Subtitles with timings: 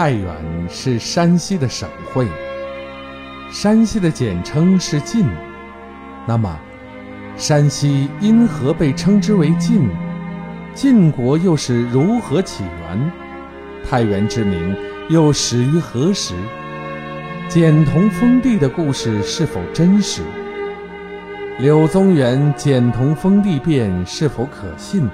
[0.00, 0.34] 太原
[0.66, 2.26] 是山西的省会，
[3.52, 5.26] 山西的简称是晋。
[6.26, 6.58] 那么，
[7.36, 9.90] 山西因何被称之为晋？
[10.74, 13.12] 晋国又是如何起源？
[13.86, 14.74] 太原之名
[15.10, 16.32] 又始于何时？
[17.46, 20.22] 简同封地的故事是否真实？
[21.58, 25.06] 柳宗元简同封地变是否可信？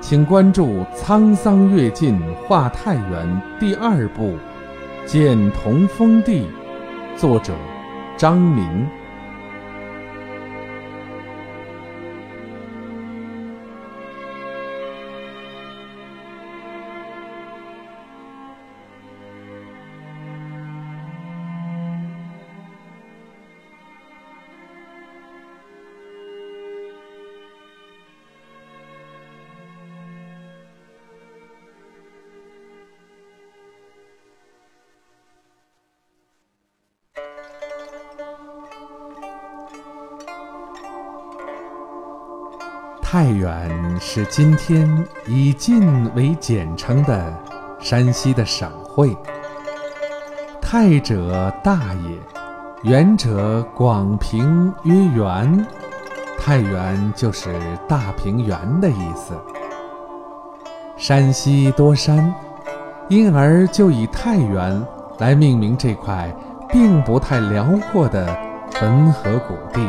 [0.00, 4.32] 请关注《沧桑跃进画太原》第二部
[5.06, 6.46] 《简同封地》，
[7.18, 7.52] 作者
[8.16, 8.97] 张明。
[43.10, 44.86] 太原是今天
[45.26, 47.34] 以晋为简称的
[47.80, 49.16] 山西的省会。
[50.60, 52.18] 太者大也，
[52.82, 55.66] 原者广平曰原，
[56.38, 59.32] 太原就是大平原的意思。
[60.98, 62.34] 山西多山，
[63.08, 64.86] 因而就以太原
[65.16, 66.30] 来命名这块
[66.68, 68.26] 并不太辽阔的
[68.74, 69.80] 汾河谷地。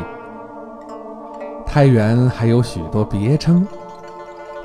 [1.71, 3.65] 太原还有许多别称，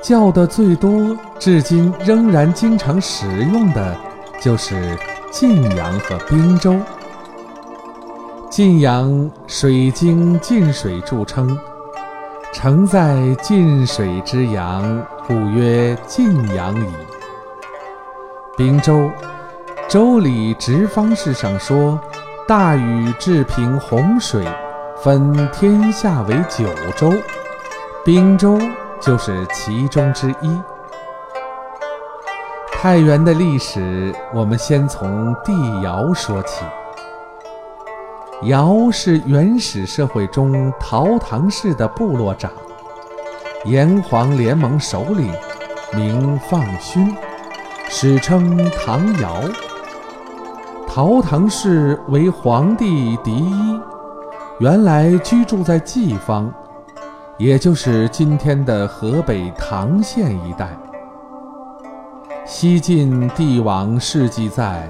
[0.01, 3.95] 叫的最多、至今仍然经常使用的，
[4.41, 4.97] 就是
[5.31, 6.75] 晋阳和滨州。
[8.49, 11.55] 晋阳水经晋水著称，
[12.51, 16.87] 城在晋水之阳，故曰晋阳矣。
[18.57, 18.97] 滨州，
[19.87, 21.99] 《周礼·直方式》上说
[22.47, 24.43] ：“大禹治平洪水。”
[25.03, 26.65] 分天下为九
[26.97, 27.13] 州，
[28.03, 28.59] 滨州
[28.99, 30.59] 就是其中之一。
[32.71, 35.53] 太原的历史，我们先从帝
[35.83, 36.65] 尧说起。
[38.43, 42.51] 尧是原始社会中陶唐氏的部落长，
[43.65, 45.31] 炎黄联盟首领，
[45.93, 47.15] 名放勋，
[47.89, 49.41] 史称唐尧。
[50.87, 53.79] 陶唐氏为黄帝嫡一。
[54.59, 56.49] 原来居住在济方，
[57.37, 60.69] 也就是今天的河北唐县一带。
[62.45, 64.87] 西晋帝王事迹在，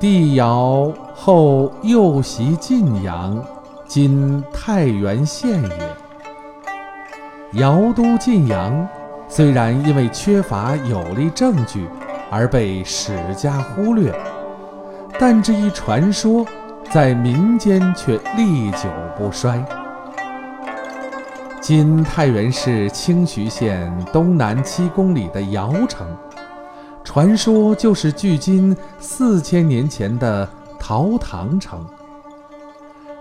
[0.00, 3.40] 帝尧后又袭晋阳，
[3.86, 7.60] 今太原县也。
[7.60, 8.88] 尧都晋阳，
[9.28, 11.86] 虽然因为缺乏有力证据
[12.28, 14.12] 而被史家忽略，
[15.16, 16.44] 但这一传说。
[16.92, 19.64] 在民间却历久不衰。
[21.60, 26.04] 今太原市清徐县东南七公里的尧城，
[27.04, 30.48] 传说就是距今四千年前的
[30.80, 31.86] 陶唐城。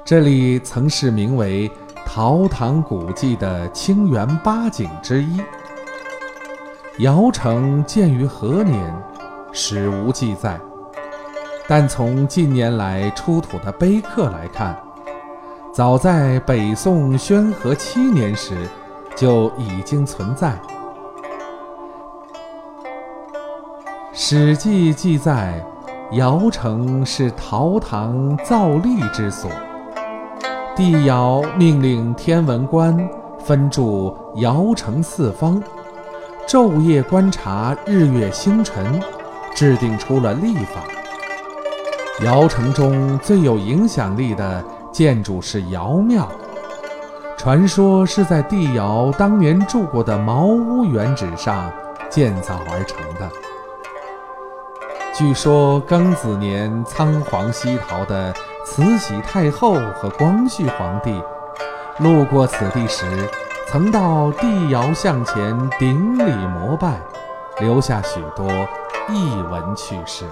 [0.03, 1.69] 这里曾是名为
[2.07, 5.39] 陶唐古迹的清源八景之一。
[7.03, 8.91] 尧城建于何年，
[9.53, 10.59] 史无记载。
[11.69, 14.75] 但从近年来出土的碑刻来看，
[15.71, 18.57] 早在北宋宣和七年时
[19.15, 20.49] 就已经存在。
[24.11, 25.63] 《史记》记载，
[26.13, 29.51] 尧城是陶唐造历之所。
[30.75, 32.97] 帝尧命令天文官
[33.37, 35.61] 分驻尧城四方，
[36.47, 38.99] 昼夜观察日月星辰，
[39.53, 40.81] 制定出了历法。
[42.21, 46.27] 尧城中最有影响力的建筑是尧庙，
[47.37, 51.71] 传说是在帝尧当年住过的茅屋原址上
[52.09, 53.29] 建造而成的。
[55.13, 58.33] 据说庚子年仓皇西逃的
[58.65, 61.23] 慈禧太后和光绪皇帝
[61.99, 63.05] 路过此地时，
[63.65, 66.99] 曾到帝尧像前顶礼膜拜，
[67.61, 68.45] 留下许多
[69.07, 70.25] 异闻趣事。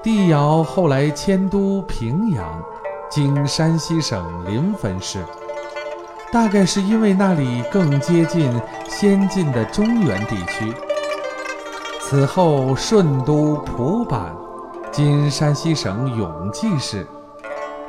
[0.00, 2.62] 帝尧后来迁都平阳，
[3.10, 5.24] 今山西省临汾市，
[6.32, 8.48] 大概是因为那里更接近
[8.88, 10.72] 先进的中原地区。
[12.00, 14.32] 此后顺都蒲坂，
[14.92, 17.04] 今山西省永济市，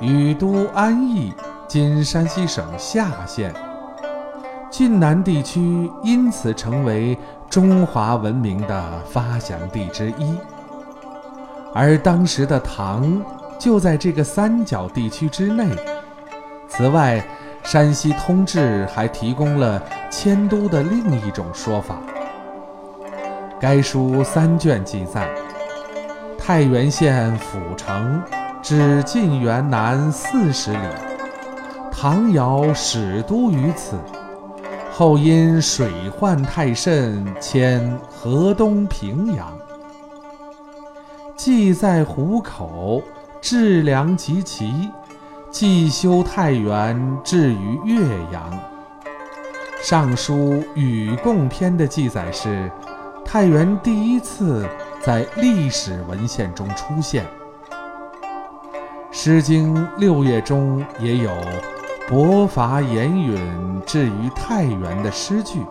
[0.02, 1.32] 禹都安邑，
[1.68, 3.54] 今山西省夏县，
[4.72, 7.16] 晋南地区因此成为
[7.52, 10.36] 中华文明的发祥地之一。
[11.74, 13.22] 而当时的唐
[13.58, 15.68] 就在这个三角地区之内。
[16.68, 17.24] 此外，
[17.64, 21.98] 山西通志还提供了迁都的另一种说法。
[23.60, 25.28] 该书三卷记载，
[26.38, 28.22] 太原县府城
[28.62, 30.78] 至晋元南四十里，
[31.92, 33.98] 唐尧始都于此，
[34.90, 39.59] 后因水患太甚，迁河东平阳。
[41.40, 43.02] 既在湖口，
[43.40, 44.92] 治粮极其。
[45.50, 47.96] 既修太原，至于岳
[48.30, 48.52] 阳。
[49.82, 50.34] 《尚书·
[50.76, 52.70] 禹贡篇》的记载是，
[53.24, 54.68] 太原第一次
[55.02, 57.24] 在历史文献中出现。
[59.10, 61.32] 《诗经·六月》中也有
[62.10, 65.62] “伯伐言允，至于太原”的诗句。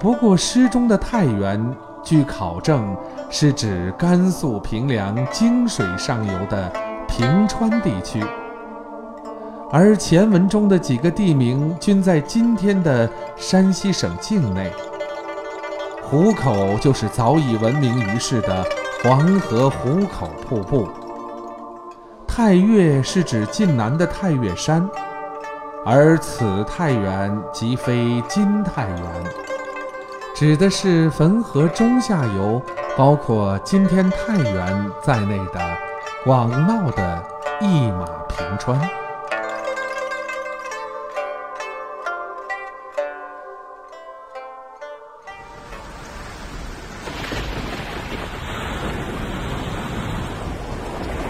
[0.00, 2.96] 不过，诗中的太原，据考证
[3.30, 6.70] 是指甘肃平凉泾水上游的
[7.06, 8.24] 平川地区。
[9.72, 14.72] 而前文中的几个地名均在今天的山西省境内。
[16.02, 18.64] 壶口就是早已闻名于世的
[19.02, 20.88] 黄河壶口瀑布。
[22.26, 24.88] 太岳是指晋南的太岳山，
[25.86, 29.00] 而此太原即非今太原，
[30.40, 32.62] 指的是汾河中下游，
[32.96, 35.60] 包括今天太原在内的
[36.24, 37.22] 广袤的
[37.60, 38.80] 一马平川。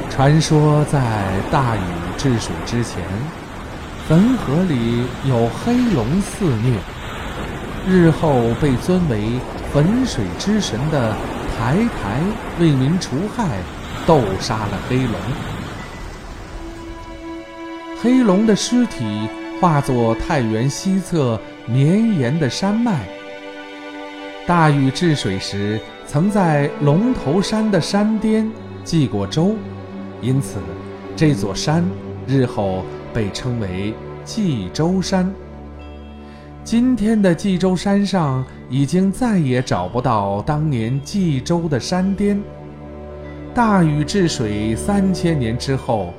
[0.09, 1.01] 传说在
[1.51, 1.81] 大禹
[2.17, 3.03] 治水之前，
[4.09, 6.79] 汾河里有黑龙肆虐，
[7.89, 9.41] 日后被尊为
[9.73, 11.17] 汾水之神的
[11.57, 12.21] 台台
[12.59, 13.59] 为民除害，
[14.07, 15.15] 斗杀了黑龙。
[18.03, 19.29] 黑龙的尸体
[19.61, 23.07] 化作太原西侧绵延的山脉。
[24.47, 28.51] 大禹治水时，曾在龙头山的山巅
[28.85, 29.55] 祭过周。
[30.21, 30.59] 因此，
[31.17, 31.85] 这座山
[32.27, 33.95] 日后被称为
[34.25, 35.33] 冀州山。
[36.63, 42.41] 今天的冀州山上已经再也找不到当年冀州的山巅。
[43.55, 46.13] 大禹治水三千年之后，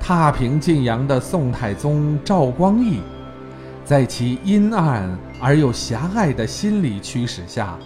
[0.00, 3.00] 踏平晋阳的宋太宗赵光义，
[3.84, 7.78] 在其阴暗而又狭隘的心理驱使下，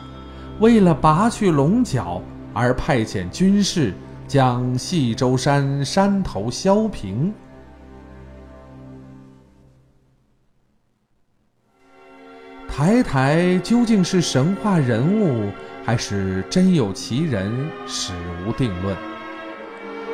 [0.60, 2.22] 为了拔去龙角
[2.54, 3.92] 而派遣军士。
[4.28, 7.32] 将冀州山山头削平。
[12.76, 15.50] 台台究竟是神话人物，
[15.82, 17.50] 还是真有其人，
[17.87, 18.12] 史
[18.46, 18.94] 无定论。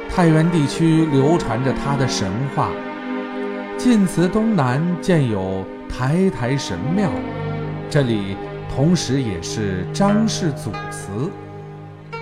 [0.08, 2.70] 太原地区流传着他的神话，
[3.76, 7.10] 晋祠东南建有台台神庙，
[7.90, 8.36] 这里
[8.72, 11.10] 同时也是张氏祖祠。《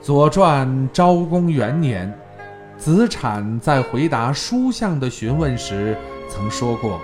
[0.00, 2.16] 左传》昭公元年，
[2.78, 5.96] 子产在回答书相的询问时
[6.28, 7.00] 曾说过：“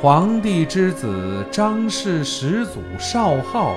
[0.00, 3.74] 皇帝之子张氏始祖少昊，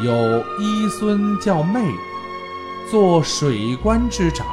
[0.00, 1.80] 有一孙叫昧，
[2.88, 4.46] 做水官之长。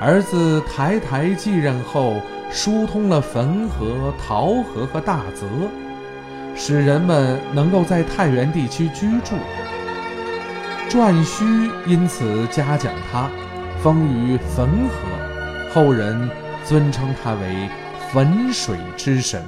[0.00, 2.22] 儿子台台继任后，
[2.52, 5.44] 疏通了汾河、桃河和大泽，
[6.54, 9.34] 使人们能够在太原地区居住。”
[10.88, 13.28] 颛顼因此嘉奖他，
[13.82, 16.30] 封于汾河，后人
[16.64, 17.68] 尊称他为
[18.12, 19.42] 汾水之神。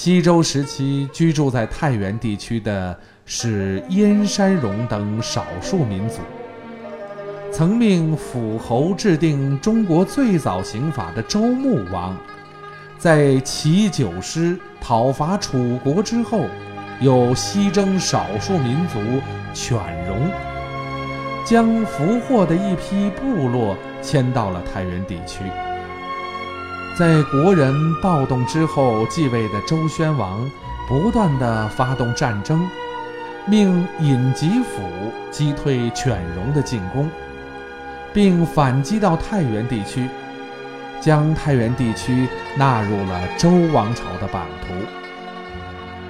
[0.00, 6.20] 西周时期居住在太原地区的是燕山戎等少数民族。
[7.50, 12.16] 曾命辅侯制定中国最早刑法的周穆王，
[12.96, 16.44] 在齐九师讨伐楚国之后。
[17.00, 18.98] 又西征少数民族
[19.52, 20.30] 犬戎，
[21.44, 25.42] 将俘获的一批部落迁到了太原地区。
[26.98, 30.50] 在国人暴动之后，继位的周宣王
[30.88, 32.68] 不断的发动战争，
[33.46, 34.82] 命尹吉甫
[35.30, 37.08] 击退犬戎的进攻，
[38.12, 40.08] 并反击到太原地区，
[41.00, 42.26] 将太原地区
[42.56, 44.74] 纳入了周王朝的版图。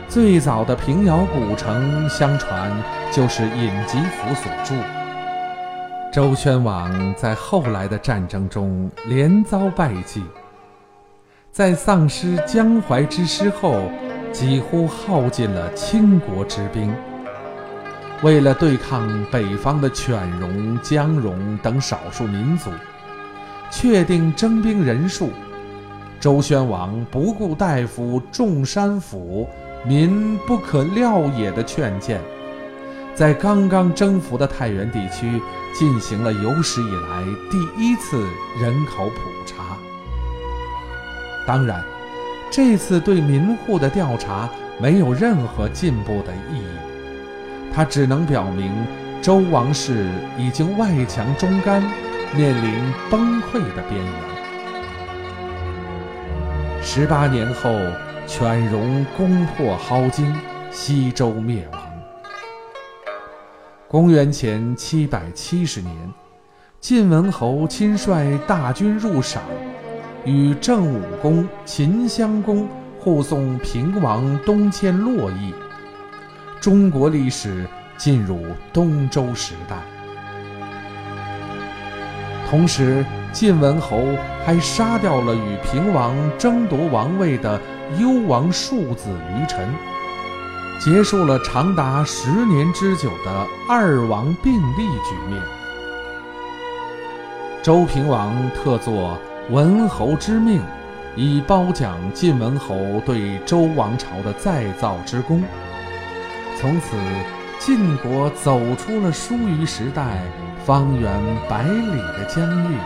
[0.08, 2.72] 最早的平遥古城，相传
[3.12, 4.74] 就是尹吉甫所筑。
[6.10, 10.24] 周宣王在后来的战争中连遭败绩，
[11.50, 13.90] 在丧失江淮之师后，
[14.32, 16.94] 几乎耗尽了倾国之兵。
[18.22, 22.70] 为了对抗北方的犬戎、姜戎等少数民族，
[23.70, 25.30] 确定征兵人数，
[26.20, 29.48] 周宣王不顾大夫众山府
[29.84, 32.20] 民不可料也的劝谏，
[33.14, 35.40] 在刚刚征服的太原地区
[35.76, 38.20] 进行了有史以来第一次
[38.60, 39.57] 人口普查。
[41.48, 41.82] 当然，
[42.50, 46.62] 这次对民户的调查没有任何进步的意义，
[47.72, 48.70] 它只能表明
[49.22, 51.82] 周王室已经外强中干，
[52.36, 54.12] 面临崩溃的边缘。
[56.82, 57.70] 十八年后，
[58.26, 60.30] 犬戎攻破镐京，
[60.70, 61.80] 西周灭亡。
[63.88, 65.96] 公元前七百七十年，
[66.78, 69.42] 晋文侯亲率大军入陕，
[70.24, 75.54] 与郑武公、秦襄公护送平王东迁洛邑。
[76.60, 79.76] 中国历史进入东周时代。
[82.50, 84.02] 同时，晋文侯
[84.44, 87.60] 还杀掉了与平王争夺王位的
[87.98, 89.68] 幽王庶子于臣，
[90.80, 95.42] 结束了长达十年之久的二王并立局面。
[97.62, 99.18] 周平王特作
[99.50, 100.60] 文侯之命，
[101.16, 102.76] 以褒奖晋文侯
[103.06, 105.42] 对周王朝的再造之功。
[106.58, 106.96] 从此，
[107.58, 110.22] 晋国走出了疏于时代。
[110.66, 111.10] 方圆
[111.48, 112.76] 百里的疆域，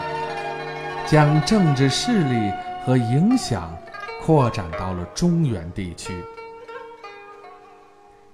[1.05, 2.53] 将政治势力
[2.87, 3.77] 和影响
[4.25, 6.15] 扩展到了中原地区。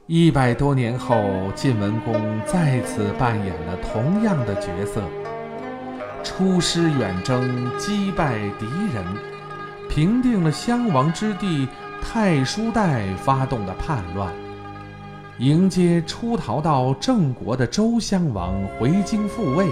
[0.07, 5.03] 一百多年后，晋文公再次扮演了同样的角色，
[6.29, 9.03] 出师远征，击败敌人，
[9.89, 11.67] 平定了襄王之弟
[12.03, 14.31] 太叔代发动的叛乱。
[15.39, 19.67] 迎接出逃到郑国的周襄王回京复位，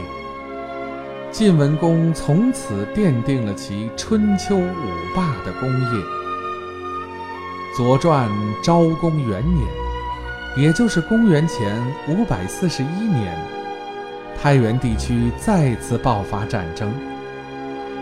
[1.31, 5.87] 晋文公从此奠定了其春秋五霸的功业。
[7.77, 8.31] 《左传》
[8.65, 9.67] 昭公元年，
[10.57, 13.37] 也就是公元前五百四十一年，
[14.47, 16.88] 太原地区再次爆发战争。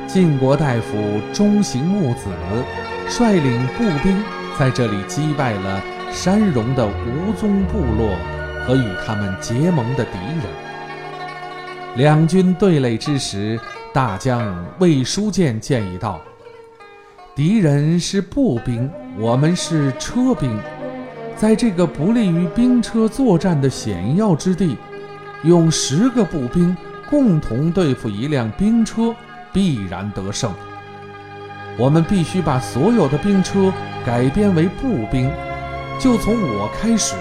[0.07, 2.29] 晋国大夫中行木子
[3.09, 4.23] 率领步兵
[4.59, 5.83] 在这里击败了。
[6.13, 8.15] 山戎的吴宗部落
[8.67, 13.59] 和与他们结盟的敌人，两军对垒之时，
[13.95, 16.21] 大将魏书建建议道
[17.35, 20.61] ：“敌人是步兵，我们是车兵，
[21.35, 24.77] 在这个不利于兵车作战的险要之地，
[25.45, 26.77] 用十个步兵
[27.09, 29.15] 共同对付一辆兵车，
[29.53, 30.53] 必然得胜。
[31.77, 33.73] 我们必须把所有的兵车
[34.05, 35.31] 改编为步兵。”
[36.01, 37.15] 就从我开始。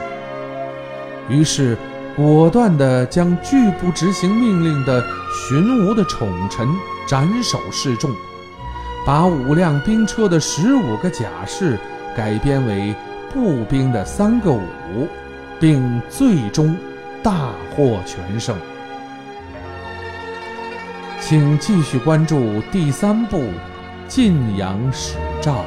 [1.29, 1.77] 于是，
[2.15, 6.67] 果断地将拒不执行命令的荀吴的宠臣
[7.07, 8.09] 斩首示众，
[9.05, 11.77] 把五辆兵车的十五个甲士
[12.17, 12.95] 改编为
[13.31, 15.07] 步兵的三个五，
[15.59, 16.75] 并最终
[17.23, 18.55] 大获全胜。
[21.21, 23.37] 请继续关注第三部
[24.07, 25.63] 《晋阳史照》。